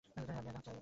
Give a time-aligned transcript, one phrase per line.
[0.17, 0.79] আমি জাহাজ চালাই না, পেনি।